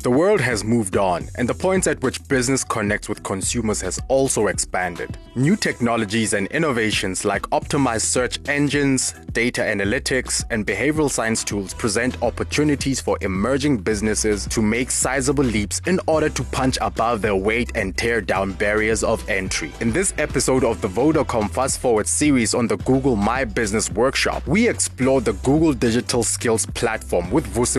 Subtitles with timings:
[0.00, 3.98] The world has moved on, and the points at which business connects with consumers has
[4.06, 5.18] also expanded.
[5.34, 12.22] New technologies and innovations like optimized search engines, data analytics, and behavioral science tools present
[12.22, 17.72] opportunities for emerging businesses to make sizable leaps in order to punch above their weight
[17.74, 19.72] and tear down barriers of entry.
[19.80, 24.46] In this episode of the Vodacom Fast Forward series on the Google My Business Workshop,
[24.46, 27.78] we explore the Google Digital Skills Platform with Vusi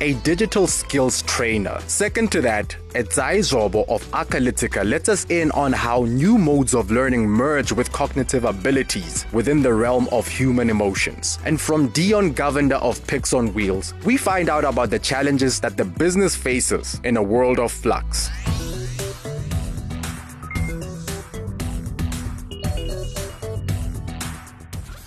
[0.00, 1.78] a digital skills trainer.
[1.86, 6.90] Second to that, Edzai Zvogbo of Acalytica lets us in on how new modes of
[6.90, 11.38] learning merge with cognitive abilities within the realm of human emotions.
[11.44, 15.76] And from Dion Govender of Pics on Wheels, we find out about the challenges that
[15.76, 18.30] the business faces in a world of flux.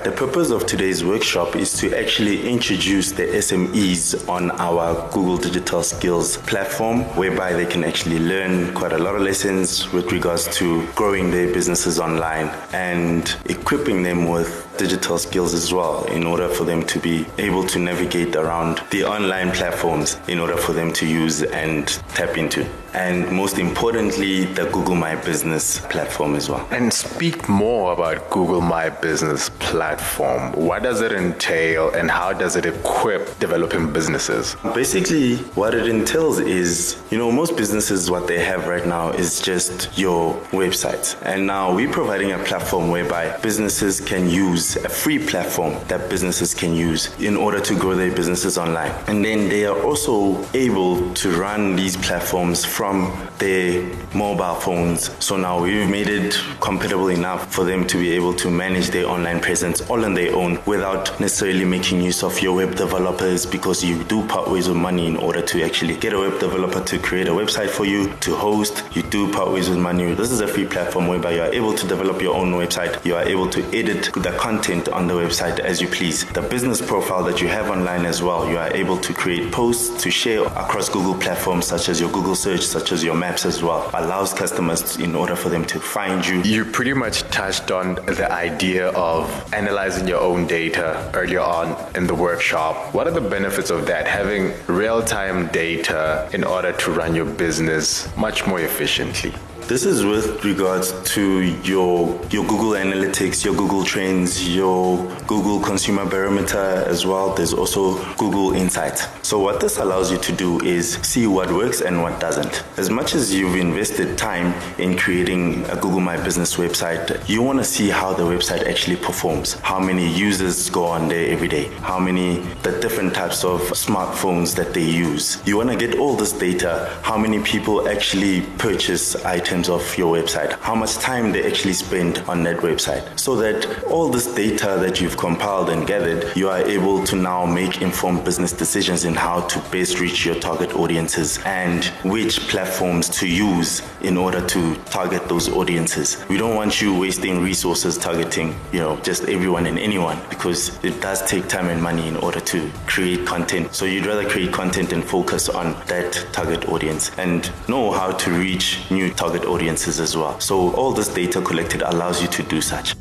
[0.04, 5.84] The purpose of today's workshop is to actually introduce the SMEs on our Google Digital
[5.84, 10.88] Skills platform, whereby they can actually learn quite a lot of lessons with regards to
[10.96, 16.64] growing their businesses online and equipping them with digital skills as well in order for
[16.64, 21.06] them to be able to navigate around the online platforms in order for them to
[21.06, 22.68] use and tap into.
[22.94, 26.68] And most importantly, the Google My Business platform as well.
[26.72, 30.52] And speak more about Google My Business platform.
[30.54, 34.58] What does it entail and how does it equip developing businesses?
[34.76, 39.40] Basically, what it entails is, you know, most businesses, what they have right now is
[39.40, 41.16] just your website.
[41.22, 46.54] And now we're providing a platform whereby businesses can use a free platform that businesses
[46.54, 48.92] can use in order to grow their businesses online.
[49.08, 53.84] And then they are also able to run these platforms from their
[54.14, 55.12] mobile phones.
[55.24, 59.08] So now we've made it compatible enough for them to be able to manage their
[59.08, 63.84] online presence all on their own without necessarily making use of your web developers because
[63.84, 67.00] you do part ways with money in order to actually get a web developer to
[67.00, 68.84] create a website for you, to host.
[68.94, 70.14] You do part ways with money.
[70.14, 73.04] This is a free platform whereby you are able to develop your own website.
[73.04, 76.24] You are able to edit the content on the website as you please.
[76.26, 80.04] The business profile that you have online as well, you are able to create posts
[80.04, 83.64] to share across Google platforms such as your Google search such as your maps as
[83.64, 86.42] well, allows customers in order for them to find you.
[86.44, 92.06] You pretty much touched on the idea of analyzing your own data earlier on in
[92.06, 92.94] the workshop.
[92.94, 94.06] What are the benefits of that?
[94.06, 99.34] Having real time data in order to run your business much more efficiently.
[99.72, 106.06] This is with regards to your your Google Analytics, your Google Trends, your Google Consumer
[106.06, 107.34] Barometer as well.
[107.34, 108.98] There's also Google Insight.
[109.22, 112.66] So what this allows you to do is see what works and what doesn't.
[112.78, 117.60] As much as you've invested time in creating a Google My Business website, you want
[117.60, 119.54] to see how the website actually performs.
[119.62, 121.70] How many users go on there every day?
[121.80, 125.42] How many the different types of smartphones that they use?
[125.46, 126.94] You want to get all this data.
[127.04, 132.20] How many people actually purchase items of your website, how much time they actually spend
[132.28, 136.60] on that website, so that all this data that you've compiled and gathered, you are
[136.60, 141.40] able to now make informed business decisions in how to best reach your target audiences
[141.46, 146.24] and which platforms to use in order to target those audiences.
[146.30, 151.02] We don't want you wasting resources targeting, you know, just everyone and anyone because it
[151.02, 153.74] does take time and money in order to create content.
[153.74, 158.32] So you'd rather create content and focus on that target audience and know how to
[158.32, 160.40] reach new target audiences as well.
[160.40, 162.96] So all this data collected allows you to do such.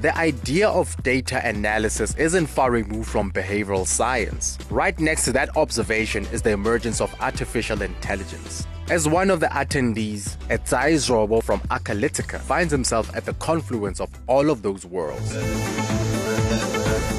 [0.00, 4.58] The idea of data analysis isn't far removed from behavioral science.
[4.68, 8.66] Right next to that observation is the emergence of artificial intelligence.
[8.90, 14.10] As one of the attendees, Edzai Zvogbo from Acalytica finds himself at the confluence of
[14.28, 15.34] all of those worlds.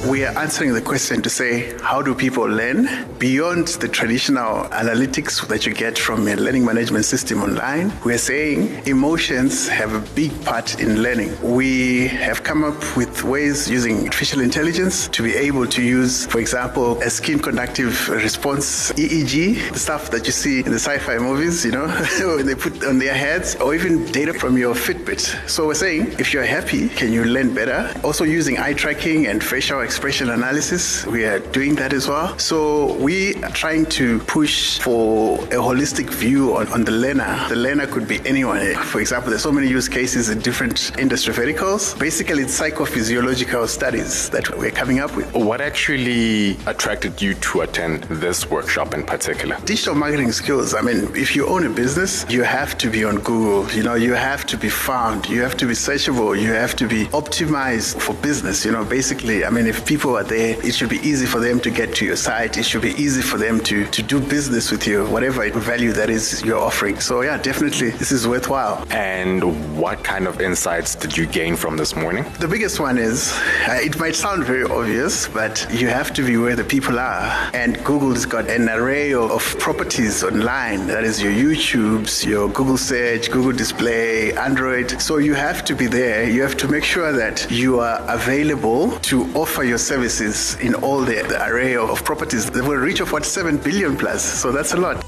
[0.09, 2.87] We are answering the question to say, how do people learn
[3.19, 7.91] beyond the traditional analytics that you get from a learning management system online?
[8.05, 11.35] We are saying emotions have a big part in learning.
[11.41, 16.39] We have come up with ways using artificial intelligence to be able to use, for
[16.39, 21.65] example, a skin conductive response EEG, the stuff that you see in the sci-fi movies,
[21.65, 21.87] you know,
[22.21, 25.49] when they put on their heads, or even data from your Fitbit.
[25.49, 27.91] So we're saying, if you're happy, can you learn better?
[28.05, 31.07] Also using eye tracking and facial expression analysis.
[31.07, 32.37] We are doing that as well.
[32.37, 37.47] So we are trying to push for a holistic view on, on the learner.
[37.49, 38.75] The learner could be anyone.
[38.75, 41.95] For example, there's so many use cases in different industry verticals.
[41.95, 45.33] Basically, it's psychophysiological studies that we're coming up with.
[45.33, 49.57] What actually attracted you to attend this workshop in particular?
[49.65, 50.75] Digital marketing skills.
[50.75, 53.67] I mean, if you own a business, you have to be on Google.
[53.71, 55.27] You know, you have to be found.
[55.27, 56.39] You have to be searchable.
[56.39, 58.63] You have to be optimized for business.
[58.63, 61.39] You know, basically, I mean, if if people are there, it should be easy for
[61.39, 62.57] them to get to your site.
[62.57, 66.09] It should be easy for them to, to do business with you, whatever value that
[66.09, 66.99] is you're offering.
[66.99, 68.85] So, yeah, definitely this is worthwhile.
[68.91, 72.25] And what kind of insights did you gain from this morning?
[72.39, 73.31] The biggest one is
[73.67, 77.49] uh, it might sound very obvious, but you have to be where the people are.
[77.53, 82.77] And Google's got an array of, of properties online that is your YouTubes, your Google
[82.77, 85.01] search, Google display, Android.
[85.01, 86.29] So you have to be there.
[86.29, 91.01] You have to make sure that you are available to offer your services in all
[91.01, 92.49] the, the array of properties.
[92.49, 94.23] They will reach of what 7 billion plus.
[94.23, 95.03] So that's a lot.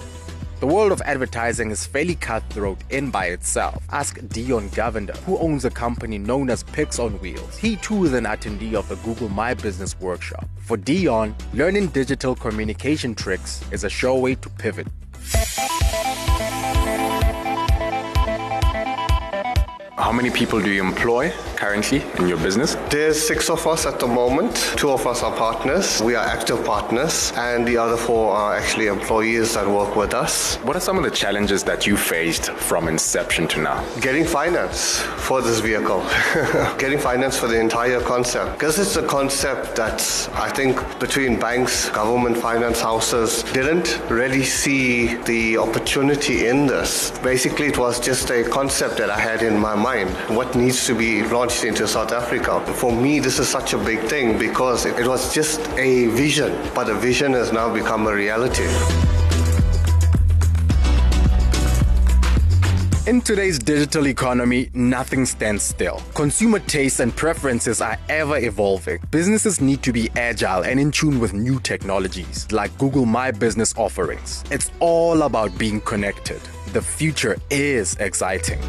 [0.60, 3.82] The world of advertising is fairly cutthroat in by itself.
[3.92, 7.58] Ask Dion Govender, who owns a company known as Pics on Wheels.
[7.58, 10.50] He too is an attendee of the Google My Business workshop.
[10.58, 14.88] For Dion, learning digital communication tricks is a sure way to pivot.
[20.00, 22.76] How many people do you employ currently in your business?
[22.90, 24.56] There's six of us at the moment.
[24.78, 26.02] Two of us are partners.
[26.02, 30.56] We are active partners, and the other four are actually employees that work with us.
[30.64, 33.84] What are some of the challenges that you faced from inception to now?
[34.00, 36.00] Getting finance for this vehicle,
[36.80, 38.54] getting finance for the entire concept.
[38.54, 40.00] Because it's a concept that
[40.34, 47.12] I think between banks, government finance houses didn't really see the opportunity in this.
[47.20, 50.86] Basically, it was just a concept that I had in my mind mind what needs
[50.86, 52.54] to be launched into South Africa.
[52.82, 56.84] For me, this is such a big thing because it, was just a vision, but
[56.86, 58.68] the vision has now become a reality.
[63.08, 65.98] In today's digital economy, nothing stands still.
[66.14, 69.00] Consumer tastes and preferences are ever evolving.
[69.10, 73.74] Businesses need to be agile and in tune with new technologies like Google My Business
[73.76, 74.44] offerings.
[74.52, 76.42] It's all about being connected.
[76.74, 78.62] The future is exciting.